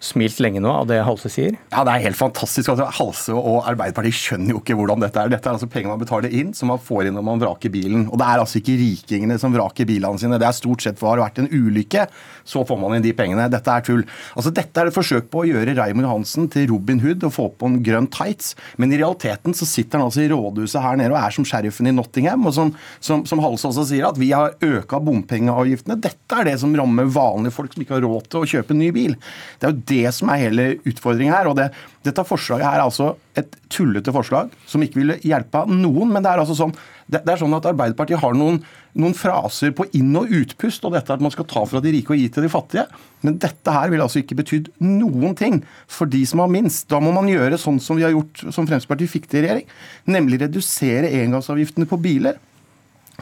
smilt 0.04 0.40
lenge 0.44 0.61
nå 0.62 0.70
av 0.70 0.88
det 0.90 0.99
Halse 1.06 1.30
sier? 1.32 1.56
Ja, 1.73 1.84
Det 1.87 1.94
er 1.94 2.04
helt 2.06 2.18
fantastisk. 2.18 2.70
Altså, 2.73 2.87
Halse 2.99 3.34
og 3.34 3.64
Arbeiderpartiet 3.70 4.16
skjønner 4.18 4.54
jo 4.54 4.61
ikke 4.61 4.76
hvordan 4.78 5.02
dette 5.02 5.20
er. 5.20 5.30
Dette 5.32 5.49
er 5.49 5.56
altså 5.56 5.68
penger 5.70 5.92
man 5.92 6.02
betaler 6.02 6.34
inn, 6.34 6.52
som 6.56 6.70
man 6.73 6.82
får 6.82 7.08
inn 7.08 7.16
når 7.16 7.26
man 7.26 7.42
vraker 7.42 7.73
bilen. 7.73 8.06
Og 8.11 8.20
det 8.20 8.26
er 8.28 8.42
altså 8.42 8.61
ikke 8.61 8.76
rikingene 8.80 9.38
som 9.40 9.54
vraker 9.54 9.88
bilene 9.88 10.20
sine. 10.20 10.38
Det 10.40 10.49
er 10.49 10.56
stort 10.56 10.84
sett 10.84 11.00
for 11.00 11.14
det 11.14 11.25
har 11.25 11.30
vært 11.30 11.40
en 11.42 11.50
ulykke, 11.50 12.06
så 12.44 12.64
får 12.68 12.80
man 12.82 12.99
inn 12.99 13.06
de 13.06 13.14
pengene. 13.16 13.49
Dette 13.52 13.73
er 13.73 13.87
tull. 13.87 14.04
Altså, 14.37 14.52
Dette 14.54 14.82
er 14.82 14.90
et 14.90 14.96
forsøk 14.96 15.30
på 15.32 15.42
å 15.42 15.49
gjøre 15.49 15.76
Raymond 15.78 16.11
Hansen 16.11 16.50
til 16.52 16.68
Robin 16.73 17.00
Hood 17.04 17.25
og 17.25 17.34
få 17.34 17.49
på 17.56 17.70
en 17.70 17.80
grønn 17.87 18.11
tights. 18.12 18.52
Men 18.76 18.92
i 18.92 19.00
realiteten 19.00 19.56
så 19.56 19.68
sitter 19.68 19.99
han 20.00 20.11
altså 20.11 20.25
i 20.25 20.30
rådhuset 20.32 20.84
her 20.84 21.00
nede 21.00 21.14
og 21.16 21.20
er 21.23 21.34
som 21.34 21.49
sheriffen 21.49 21.88
i 21.88 21.94
Nottingham. 21.96 22.44
Og 22.50 22.56
som, 22.56 22.75
som, 23.00 23.25
som 23.28 23.42
Halse 23.44 23.70
også 23.70 23.87
sier, 23.88 24.08
at 24.11 24.20
vi 24.20 24.32
har 24.37 24.56
øka 24.64 25.00
bompengeavgiftene. 25.04 25.99
Dette 26.04 26.40
er 26.40 26.50
det 26.50 26.58
som 26.61 26.75
rammer 26.76 27.08
vanlige 27.08 27.56
folk 27.56 27.73
som 27.75 27.84
ikke 27.84 27.96
har 27.96 28.04
råd 28.04 28.28
til 28.28 28.44
å 28.44 28.50
kjøpe 28.54 28.76
ny 28.76 28.90
bil. 28.94 29.16
Det 29.58 29.68
er 29.68 29.73
jo 29.73 29.82
det 29.93 29.93
som 30.14 30.30
er 30.32 30.42
hele 30.42 30.64
utfordringen 30.84 31.34
her. 31.34 31.48
og 31.50 31.56
det, 31.58 31.70
Dette 32.06 32.24
forslaget 32.26 32.66
her 32.66 32.78
er 32.78 32.84
altså 32.84 33.14
et 33.38 33.56
tullete 33.72 34.12
forslag 34.14 34.52
som 34.68 34.82
ikke 34.84 35.00
ville 35.00 35.16
hjelpe 35.24 35.64
noen. 35.70 36.12
Men 36.12 36.24
det 36.24 36.32
er 36.32 36.42
altså 36.42 36.56
sånn, 36.58 36.74
det, 37.06 37.22
det 37.24 37.34
er 37.34 37.40
sånn 37.42 37.56
at 37.56 37.68
Arbeiderpartiet 37.70 38.20
har 38.22 38.36
noen, 38.38 38.60
noen, 38.98 39.16
fraser 39.18 39.74
på 39.76 39.86
inn- 39.98 40.16
og 40.20 40.32
utpust, 40.34 40.84
og 40.86 40.94
dette 40.96 41.14
at 41.14 41.24
man 41.24 41.34
skal 41.34 41.48
ta 41.50 41.64
fra 41.68 41.82
de 41.84 41.92
rike 41.94 42.14
og 42.14 42.20
gi 42.20 42.30
til 42.34 42.46
de 42.46 42.52
fattige. 42.52 42.86
Men 43.24 43.38
dette 43.42 43.74
her 43.76 43.92
ville 43.92 44.06
altså 44.06 44.22
ikke 44.22 44.38
betydd 44.40 44.72
noen 44.84 45.36
ting 45.38 45.60
for 45.90 46.10
de 46.10 46.24
som 46.28 46.44
har 46.44 46.52
minst. 46.52 46.88
Da 46.92 47.00
må 47.02 47.14
man 47.16 47.30
gjøre 47.30 47.60
sånn 47.60 47.80
som 47.82 48.00
vi 48.00 48.06
har 48.06 48.14
gjort, 48.14 48.46
som 48.50 48.66
Fremskrittspartiet 48.66 49.14
fikk 49.14 49.28
til 49.30 49.42
i 49.42 49.46
regjering, 49.48 49.68
nemlig 50.10 50.42
redusere 50.44 51.12
engangsavgiftene 51.22 51.88
på 51.90 52.00
biler. 52.04 52.40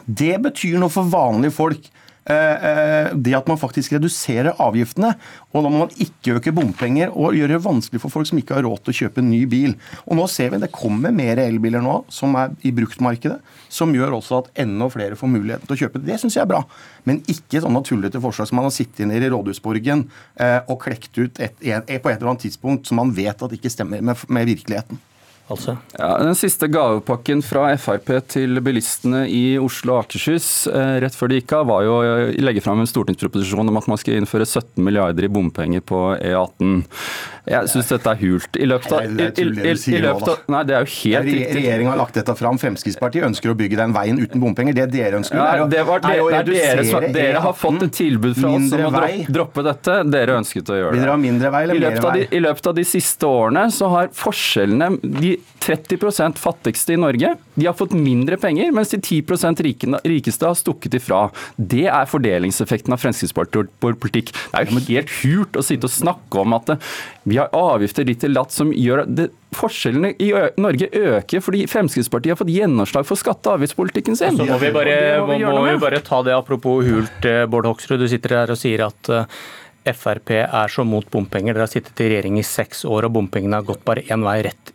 Det 0.05 0.35
betyr 0.41 0.79
noe 0.81 0.91
for 0.91 1.07
vanlige 1.07 1.55
folk. 1.55 1.91
Eh, 2.23 2.67
eh, 2.69 3.09
det 3.13 3.33
at 3.35 3.49
man 3.51 3.59
faktisk 3.59 3.97
reduserer 3.97 4.55
avgiftene, 4.63 5.11
og 5.51 5.65
da 5.65 5.71
må 5.71 5.81
man 5.81 5.95
ikke 6.01 6.37
øke 6.37 6.53
bompenger 6.55 7.11
og 7.11 7.35
gjøre 7.35 7.57
det 7.57 7.65
vanskelig 7.65 7.99
for 7.99 8.13
folk 8.13 8.29
som 8.29 8.39
ikke 8.39 8.55
har 8.55 8.63
råd 8.63 8.79
til 8.85 8.93
å 8.93 8.99
kjøpe 9.01 9.19
en 9.19 9.29
ny 9.31 9.41
bil. 9.49 9.75
Og 10.07 10.17
nå 10.19 10.27
ser 10.31 10.53
vi 10.53 10.61
Det 10.63 10.71
kommer 10.71 11.11
mer 11.11 11.41
elbiler 11.43 11.83
nå 11.83 11.97
som 12.07 12.35
er 12.39 12.55
i 12.63 12.71
bruktmarkedet, 12.71 13.41
som 13.67 13.91
gjør 13.91 14.15
også 14.19 14.39
at 14.39 14.51
enda 14.63 14.87
flere 14.93 15.19
får 15.19 15.33
muligheten 15.33 15.67
til 15.67 15.75
å 15.75 15.81
kjøpe. 15.83 16.03
Det 16.05 16.19
syns 16.21 16.37
jeg 16.37 16.45
er 16.45 16.51
bra. 16.53 16.63
Men 17.03 17.19
ikke 17.27 17.59
sånne 17.63 17.83
tullete 17.83 18.21
forslag 18.23 18.47
som 18.47 18.61
man 18.61 18.69
har 18.69 18.75
sittet 18.75 19.09
nede 19.09 19.27
i 19.27 19.33
Rådhusborgen 19.33 20.07
eh, 20.39 20.61
og 20.67 20.79
klekt 20.85 21.17
ut 21.19 21.41
et, 21.43 21.57
et, 21.59 21.99
på 21.99 22.09
et 22.09 22.15
eller 22.15 22.35
annet 22.35 22.47
tidspunkt 22.47 22.87
som 22.87 23.01
man 23.01 23.11
vet 23.11 23.43
at 23.43 23.57
ikke 23.57 23.73
stemmer 23.73 23.99
med, 23.99 24.23
med 24.31 24.47
virkeligheten 24.47 25.01
altså? 25.51 25.75
Ja, 25.97 26.17
den 26.21 26.35
siste 26.37 26.69
gavepakken 26.71 27.43
fra 27.45 27.65
Frp 27.79 28.11
til 28.31 28.61
bilistene 28.63 29.25
i 29.27 29.57
Oslo 29.61 29.97
og 29.97 30.05
Akershus 30.05 30.67
eh, 30.71 30.95
rett 31.03 31.17
før 31.17 31.31
de 31.31 31.41
gikk 31.41 31.55
av, 31.57 31.67
var 31.71 31.85
jo 31.87 31.97
å 31.99 32.03
legge 32.45 32.63
fram 32.63 32.83
en 32.83 32.89
stortingsproposisjon 32.89 33.73
om 33.73 33.79
at 33.81 33.89
man 33.91 33.99
skal 34.01 34.19
innføre 34.19 34.47
17 34.47 34.81
milliarder 34.83 35.27
i 35.27 35.31
bompenger 35.33 35.83
på 35.85 36.01
E18. 36.17 36.83
Jeg 37.43 37.67
syns 37.73 37.89
dette 37.91 38.07
er 38.07 38.19
hult. 38.21 38.55
I 38.55 38.67
løpet 38.71 38.93
av, 38.95 39.03
i, 39.03 39.25
i, 39.27 39.43
i, 39.43 39.73
i 39.97 39.99
løpet 39.99 40.29
av 40.31 40.53
Nei, 40.53 40.61
det 40.67 40.77
er 40.77 40.85
jo 40.85 40.91
helt 40.93 41.27
riktig. 41.27 41.55
Regjeringa 41.57 41.91
har 41.91 41.99
lagt 41.99 42.15
dette 42.15 42.35
fram. 42.39 42.59
Fremskrittspartiet 42.61 43.25
ønsker 43.27 43.51
å 43.51 43.55
bygge 43.59 43.79
den 43.81 43.95
veien 43.95 44.21
uten 44.21 44.43
bompenger. 44.43 44.77
Det 44.77 44.87
dere 44.93 45.19
ønsker, 45.19 45.39
ja, 45.41 45.65
det 45.67 45.83
var, 45.87 46.03
det, 46.05 46.13
er, 46.21 46.47
dere, 46.47 46.85
som, 46.87 47.07
dere 47.11 47.43
har 47.43 47.57
fått 47.57 47.83
et 47.89 47.95
tilbud 47.99 48.37
fra 48.37 48.53
oss 48.55 48.71
om 48.77 48.87
å 48.87 49.03
droppe 49.35 49.65
dette. 49.67 49.99
Dere 50.13 50.39
ønsket 50.39 50.71
å 50.71 50.79
gjøre 50.79 50.93
det. 50.93 50.97
Vil 50.97 51.03
dere 51.03 51.15
ha 51.15 51.19
mindre 51.19 51.51
vei 51.53 51.63
eller 51.67 51.81
mer 51.83 51.99
vei? 52.07 52.25
I 52.31 52.43
løpet 52.43 52.71
av 52.71 52.77
de 52.79 52.87
siste 52.87 53.27
årene 53.27 53.65
så 53.75 53.91
har 53.91 54.11
forskjellene 54.15 54.91
de 55.03 55.33
30% 55.63 56.39
fattigste 56.41 56.93
i 56.93 56.99
Norge 56.99 57.35
de 57.53 57.67
har 57.67 57.75
fått 57.77 57.93
mindre 57.95 58.37
penger, 58.41 58.71
mens 58.75 58.91
de 58.91 58.97
10% 58.97 59.61
rikeste 60.03 60.47
har 60.47 60.57
stukket 60.57 60.97
ifra. 60.97 61.27
Det 61.55 61.85
er 61.85 62.09
fordelingseffekten 62.09 62.95
av 62.95 62.99
Fremskrittspartiets 63.03 63.71
politikk. 64.01 64.33
Det 64.33 64.59
er 64.59 64.67
jo 64.67 64.83
helt 64.89 65.13
hult 65.21 65.59
å 65.59 65.63
sitte 65.65 65.87
og 65.87 65.93
snakke 65.93 66.41
om 66.41 66.57
at 66.57 66.73
vi 67.29 67.39
har 67.39 67.53
avgifter 67.55 68.07
litt 68.09 68.23
til 68.23 68.35
latt 68.35 68.51
som 68.55 68.73
gjør 68.75 69.05
at 69.05 69.23
forskjellene 69.53 70.15
i 70.23 70.31
Norge 70.59 70.89
øker 70.89 71.43
fordi 71.45 71.63
Fremskrittspartiet 71.69 72.33
har 72.33 72.41
fått 72.41 72.53
gjennomslag 72.53 73.07
for 73.07 73.19
skatte- 73.19 73.51
og 73.53 73.61
avgiftspolitikken 73.61 74.19
sin. 74.19 74.39
Så 74.41 74.49
må 74.49 74.59
vi 74.61 74.73
bare, 74.75 74.97
må, 75.23 75.37
må 75.37 75.67
vi 75.69 75.79
bare 75.81 76.03
ta 76.03 76.23
det 76.25 76.35
apropos 76.35 76.83
hult, 76.89 77.29
eh, 77.29 77.45
Bård 77.47 77.69
Hoksrud. 77.69 78.01
Du 78.01 78.09
sitter 78.11 78.41
her 78.41 78.51
og 78.53 78.59
sier 78.59 78.87
at 78.89 79.13
eh, 79.13 79.43
Frp 79.93 80.31
er 80.43 80.71
så 80.71 80.85
mot 80.87 81.07
bompenger. 81.11 81.53
Dere 81.53 81.67
har 81.67 81.71
sittet 81.71 81.99
i 82.01 82.09
regjering 82.11 82.39
i 82.39 82.47
seks 82.47 82.85
år, 82.87 83.07
og 83.07 83.17
bompengene 83.19 83.59
har 83.59 83.67
gått 83.67 83.83
bare 83.85 84.05
én 84.11 84.23
vei 84.25 84.39
rett 84.47 84.72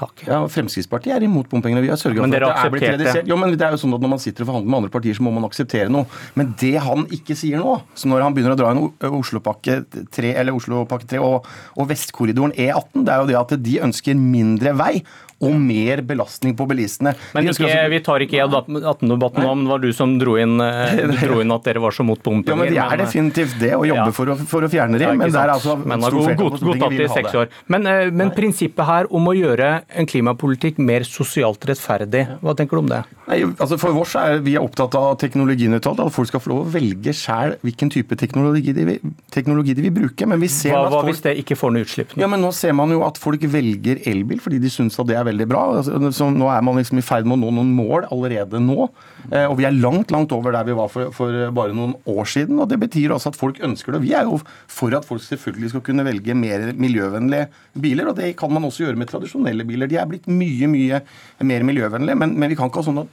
tak. 0.00 0.24
Ja, 0.26 0.40
Fremskrittspartiet 0.50 1.14
er 1.16 1.26
imot 1.26 1.50
bompenger. 1.50 1.84
Vi 1.84 1.92
har 1.92 2.00
sørga 2.00 2.24
for 2.24 2.30
at 2.30 2.36
det 2.36 2.50
er 2.50 2.74
blitt 2.74 2.88
redusert. 2.88 3.30
Jo, 3.30 3.38
men 3.40 3.54
det 3.54 3.66
er 3.66 3.76
jo 3.76 3.80
sånn 3.84 3.96
at 3.96 4.04
Når 4.04 4.14
man 4.14 4.22
sitter 4.22 4.44
og 4.44 4.52
forhandler 4.52 4.72
med 4.72 4.80
andre 4.82 4.92
partier, 4.96 5.16
så 5.16 5.26
må 5.26 5.34
man 5.36 5.48
akseptere 5.48 5.92
noe. 5.92 6.08
Men 6.38 6.54
det 6.60 6.74
han 6.84 7.06
ikke 7.14 7.36
sier 7.38 7.62
nå, 7.62 7.78
så 7.94 8.10
når 8.10 8.26
han 8.26 8.36
begynner 8.36 8.56
å 8.56 8.60
dra 8.60 8.74
inn 8.74 8.84
Oslopakke 9.20 9.80
3 10.16 10.34
eller 10.40 10.56
Oslopakke 10.56 11.08
3 11.14 11.24
og, 11.24 11.48
og 11.76 11.90
Vestkorridoren 11.90 12.54
E18, 12.56 13.04
det 13.04 13.14
er 13.14 13.24
jo 13.24 13.32
det 13.32 13.40
at 13.40 13.58
de 13.70 13.80
ønsker 13.88 14.18
mindre 14.18 14.76
vei 14.78 14.94
og 15.40 15.56
mer 15.56 16.02
belastning 16.04 16.52
på 16.56 16.66
bilistene. 16.68 17.14
Men 17.32 17.48
ikke, 17.48 17.64
også... 17.64 17.84
vi 17.92 18.00
tar 18.04 18.24
ikke 18.26 18.42
E18-debatten 18.42 19.46
om 19.48 19.62
det 19.64 19.70
var 19.72 19.80
du 19.80 19.88
som 19.96 20.12
dro 20.20 20.36
inn, 20.40 20.58
eh, 20.60 21.00
dro 21.24 21.40
inn, 21.40 21.54
at 21.54 21.64
dere 21.64 21.80
var 21.80 21.96
så 21.96 22.04
mot 22.04 22.20
bompenger. 22.20 22.52
Ja, 22.52 22.60
men 22.60 22.74
De 22.74 22.80
er 22.82 22.92
men, 22.92 23.04
definitivt 23.06 23.56
det, 23.62 23.72
å 23.76 23.86
jobbe 23.88 24.10
ja. 24.10 24.16
for, 24.16 24.32
å, 24.34 24.36
for, 24.50 24.66
å, 24.66 24.70
fjerne 24.72 25.00
dem. 25.00 25.16
Men 25.20 25.32
det 25.32 25.40
er 25.40 25.54
altså 25.54 25.78
men 25.80 26.04
god, 26.04 26.34
god, 26.36 26.58
godt 26.60 26.84
tatt 26.84 26.96
i 26.98 27.08
seks 27.14 27.38
år. 27.42 27.52
Men, 27.72 27.88
eh, 27.88 28.12
men 28.12 28.34
prinsippet 28.36 28.84
her 28.90 29.08
om 29.16 29.32
å 29.32 29.36
gjøre 29.36 29.70
en 29.94 30.08
klimapolitikk 30.08 30.78
mer 30.82 31.04
sosialt 31.08 31.64
rettferdig, 31.68 32.26
hva 32.42 32.54
tenker 32.56 32.78
du 32.78 32.82
om 32.84 32.90
det? 32.90 33.00
Nei, 33.30 33.40
altså 33.46 33.78
For 33.80 33.96
oss 34.00 34.16
er 34.18 34.40
vi 34.44 34.56
er 34.58 34.64
opptatt 34.64 34.94
av 34.98 35.14
teknologinøytralt, 35.22 36.02
at 36.02 36.14
folk 36.14 36.30
skal 36.30 36.42
få 36.42 36.52
lov 36.52 36.62
å 36.64 36.70
velge 36.72 37.14
sjøl 37.16 37.56
hvilken 37.64 37.92
type 37.92 38.18
teknologi 38.18 38.74
de, 38.76 38.86
vil, 38.88 39.14
teknologi 39.34 39.74
de 39.76 39.86
vil 39.86 39.94
bruke. 39.94 40.28
Men 40.30 40.42
vi 40.42 40.50
ser 40.52 40.74
hva, 40.74 40.86
at 40.86 40.94
folk... 40.94 41.04
hva 41.04 41.12
hvis 41.12 41.24
det 41.26 41.36
ikke 41.42 41.58
får 41.58 41.74
noe 41.74 41.86
utslipp? 41.86 42.16
Ja, 42.20 42.30
men 42.30 42.42
Nå 42.44 42.52
ser 42.56 42.74
man 42.76 42.92
jo 42.94 43.02
at 43.06 43.20
folk 43.20 43.42
velger 43.52 44.00
elbil 44.08 44.40
fordi 44.42 44.60
de 44.62 44.72
syns 44.72 44.98
at 45.00 45.08
det 45.10 45.18
er 45.18 45.26
veldig 45.28 45.46
bra. 45.50 45.64
Altså, 45.80 46.12
så 46.16 46.30
nå 46.32 46.50
er 46.52 46.64
man 46.66 46.78
liksom 46.80 47.00
i 47.00 47.04
ferd 47.04 47.28
med 47.28 47.38
å 47.38 47.42
nå 47.44 47.54
noen 47.60 47.72
mål 47.76 48.08
allerede 48.10 48.60
nå. 48.62 48.88
Eh, 49.28 49.46
og 49.46 49.58
vi 49.60 49.66
er 49.68 49.76
langt, 49.76 50.12
langt 50.14 50.32
over 50.34 50.54
der 50.54 50.66
vi 50.68 50.76
var 50.76 50.90
for, 50.92 51.12
for 51.14 51.52
bare 51.54 51.76
noen 51.76 51.94
år 52.08 52.28
siden. 52.30 52.58
Og 52.62 52.70
det 52.70 52.80
betyr 52.82 53.14
også 53.14 53.32
at 53.32 53.38
folk 53.38 53.60
ønsker 53.66 53.96
det. 53.96 54.02
Vi 54.06 54.14
er 54.16 54.28
jo 54.28 54.40
for 54.70 54.94
at 54.96 55.06
folk 55.06 55.22
selvfølgelig 55.24 55.74
skal 55.74 55.84
kunne 55.86 56.06
velge 56.06 56.36
mer 56.36 56.70
miljøvennlige 56.80 57.48
biler. 57.80 58.10
Og 58.10 58.18
det 58.18 58.32
kan 58.40 58.52
man 58.52 58.66
også 58.68 58.86
gjøre 58.86 59.00
med 59.00 59.10
tradisjonelle 59.10 59.66
biler. 59.68 59.79
De 59.88 59.96
er 60.00 60.08
blitt 60.10 60.28
mye, 60.28 60.68
mye 60.70 61.00
mer 61.46 61.64
miljøvennlige. 61.64 62.18
Men, 62.20 62.36
men 62.36 62.52
vi 62.52 62.58
kan 62.58 62.68
ikke 62.68 62.82
ha 62.82 62.88
sånne 62.90 63.06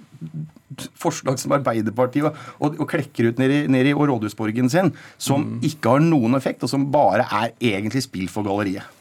forslag 1.00 1.40
som 1.40 1.56
Arbeiderpartiet 1.56 2.28
og, 2.28 2.68
og, 2.76 2.86
klekker 2.90 3.32
ut 3.32 3.40
nede, 3.42 3.64
i, 3.66 3.94
i 3.94 3.96
rådhusborgen 3.96 4.70
sin, 4.72 4.92
som 5.18 5.46
mm. 5.46 5.58
ikke 5.72 5.96
har 5.96 6.04
noen 6.04 6.38
effekt, 6.38 6.66
og 6.66 6.72
som 6.72 6.90
bare 6.94 7.26
er 7.26 7.56
egentlig 7.56 8.04
spill 8.06 8.28
for 8.32 8.48
galleriet. 8.48 8.97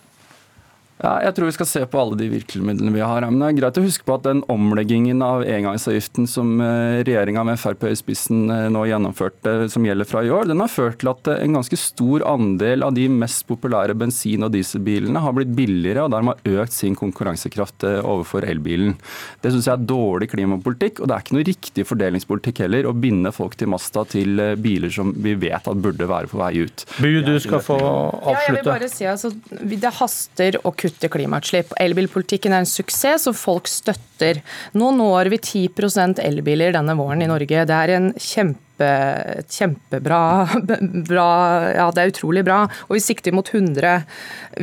Ja, 0.97 1.19
jeg 1.21 1.35
tror 1.37 1.51
vi 1.51 1.53
skal 1.53 1.69
se 1.69 1.81
på 1.93 1.99
alle 2.01 2.17
de 2.17 2.27
virkemidlene 2.33 2.95
vi 2.95 3.03
har. 3.05 3.25
Men 3.29 3.43
det 3.43 3.51
er 3.51 3.57
greit 3.59 3.79
å 3.81 3.85
huske 3.85 4.07
på 4.09 4.15
at 4.17 4.25
den 4.25 4.41
omleggingen 4.53 5.21
av 5.25 5.43
engangsavgiften 5.45 6.25
som 6.31 6.55
eh, 6.65 7.03
regjeringa 7.05 7.43
med 7.45 7.61
Frp 7.61 7.85
i 7.91 7.97
spissen 7.99 8.47
eh, 8.53 8.69
nå 8.73 8.87
gjennomførte, 8.89 9.69
som 9.73 9.85
gjelder 9.85 10.09
fra 10.09 10.23
i 10.25 10.33
år, 10.33 10.49
den 10.49 10.63
har 10.65 10.73
ført 10.73 11.03
til 11.03 11.11
at 11.13 11.29
eh, 11.29 11.43
en 11.45 11.59
ganske 11.59 11.79
stor 11.81 12.25
andel 12.25 12.87
av 12.87 12.95
de 12.97 13.05
mest 13.13 13.45
populære 13.49 13.97
bensin- 13.99 14.47
og 14.47 14.55
dieselbilene 14.55 15.21
har 15.21 15.37
blitt 15.37 15.53
billigere, 15.59 16.07
og 16.07 16.15
dermed 16.15 16.41
har 16.41 16.63
økt 16.65 16.77
sin 16.79 16.97
konkurransekraft 16.97 17.85
overfor 17.85 18.47
elbilen. 18.49 18.97
Det 19.45 19.53
syns 19.53 19.69
jeg 19.69 19.77
er 19.77 19.87
dårlig 19.93 20.31
klimapolitikk, 20.33 21.03
og 21.03 21.11
det 21.11 21.19
er 21.19 21.27
ikke 21.27 21.37
noe 21.37 21.47
riktig 21.51 21.87
fordelingspolitikk 21.91 22.65
heller 22.65 22.89
å 22.89 22.95
binde 22.97 23.35
folk 23.37 23.59
til 23.61 23.69
masta 23.73 24.07
til 24.09 24.41
biler 24.65 24.93
som 24.93 25.13
vi 25.13 25.37
vet 25.45 25.69
at 25.69 25.85
burde 25.85 26.09
være 26.09 26.33
på 26.33 26.41
vei 26.41 26.51
ut. 26.65 26.87
Bu, 26.97 27.11
du 27.27 27.37
skal 27.43 27.61
få 27.65 27.77
avslutte. 27.77 28.33
Ja, 28.33 28.41
jeg 28.47 28.57
vil 28.57 28.69
bare 28.71 28.91
si 28.91 29.09
altså, 29.11 29.33
Det 29.77 29.95
haster 30.01 30.61
å 30.65 30.73
kutte 30.73 30.86
kutte 30.87 31.11
klimautslipp. 31.13 31.75
Elbilpolitikken 31.83 32.55
er 32.55 32.65
en 32.65 32.71
suksess 32.71 33.27
som 33.29 33.37
folk 33.37 33.69
støtter. 33.71 34.41
Nå 34.79 34.93
når 34.97 35.33
vi 35.35 35.43
10% 35.43 36.23
elbiler 36.25 36.77
denne 36.77 36.97
våren 36.99 37.25
i 37.25 37.31
Norge. 37.31 37.67
Det 37.67 37.83
er 37.83 37.97
en 37.99 38.15
kjempe 38.17 38.65
kjempebra 38.77 40.49
bra, 41.09 41.29
Ja, 41.73 41.91
det 41.95 42.03
er 42.03 42.11
utrolig 42.13 42.45
bra. 42.45 42.67
Og 42.89 42.97
vi 42.97 43.01
sikter 43.01 43.33
mot 43.33 43.49
100. 43.49 44.03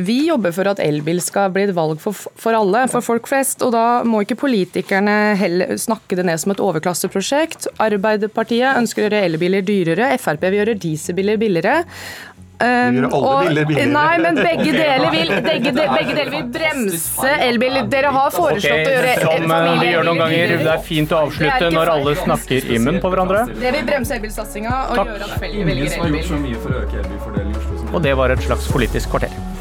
Vi 0.06 0.28
jobber 0.28 0.52
for 0.54 0.70
at 0.70 0.82
elbil 0.82 1.20
skal 1.22 1.50
bli 1.54 1.66
et 1.66 1.74
valg 1.74 2.00
for, 2.02 2.14
for 2.14 2.54
alle, 2.54 2.86
for 2.88 3.02
folk 3.02 3.26
flest. 3.28 3.62
Og 3.62 3.72
da 3.74 4.02
må 4.06 4.22
ikke 4.22 4.38
politikerne 4.38 5.34
heller 5.40 5.76
snakke 5.80 6.16
det 6.18 6.26
ned 6.28 6.40
som 6.40 6.54
et 6.54 6.62
overklasseprosjekt. 6.62 7.68
Arbeiderpartiet 7.82 8.78
ønsker 8.78 9.02
å 9.02 9.08
gjøre 9.08 9.24
elbiler 9.26 9.66
dyrere, 9.66 10.12
Frp 10.20 10.46
vil 10.46 10.60
gjøre 10.60 10.78
dieselbiler 10.78 11.40
billigere. 11.40 11.82
Um, 12.54 13.10
og, 13.10 13.48
nei, 13.50 14.18
men 14.22 14.36
begge 14.38 14.70
deler 14.78 15.08
vil, 15.10 15.32
begge, 15.42 15.72
begge 15.74 16.12
deler 16.14 16.30
vil 16.30 16.44
bremse 16.54 17.32
elbiler. 17.48 17.88
Dere 17.90 18.12
har 18.14 18.30
foreslått 18.30 18.70
okay, 18.70 18.84
å 18.86 18.92
gjøre 18.94 19.14
Som 19.24 19.54
eh, 19.56 19.80
vi 19.80 19.88
gjør 19.90 20.06
noen 20.08 20.22
ganger. 20.22 20.54
Det 20.62 20.70
er 20.76 20.84
fint 20.86 21.14
å 21.14 21.24
avslutte 21.26 21.72
når 21.74 21.92
alle 21.96 22.14
snakker 22.22 22.70
i 22.70 22.78
munnen 22.78 23.02
på 23.02 23.10
hverandre. 23.10 23.42
Det 23.58 23.74
vil 23.74 23.88
bremse 23.90 24.14
elbilsatsinga 24.18 24.76
og 24.84 24.94
Takk. 25.00 25.10
gjøre 25.10 25.24
at 25.26 25.34
flere 25.42 25.66
velger 25.72 25.88
elbil. 26.06 27.90
Og 27.90 28.00
det 28.06 28.14
var 28.22 28.36
et 28.36 28.46
slags 28.46 28.70
politisk 28.70 29.16
kvarter. 29.16 29.53